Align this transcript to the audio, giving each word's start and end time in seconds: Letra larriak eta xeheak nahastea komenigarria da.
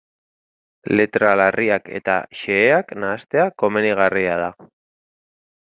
Letra 0.99 1.33
larriak 1.41 1.91
eta 2.01 2.17
xeheak 2.39 2.97
nahastea 3.05 3.47
komenigarria 3.65 4.43
da. 4.45 4.53